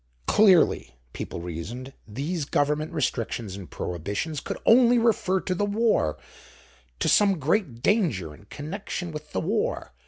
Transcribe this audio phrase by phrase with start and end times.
[0.25, 6.17] Clearly, people reasoned, these Government restrictions and prohibitions could only refer to the war,
[6.97, 9.93] to some great danger in connection with the war.